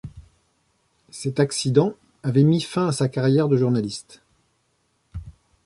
[1.11, 1.93] Cet accident
[2.23, 4.23] avait mis fin à sa carrière de journaliste.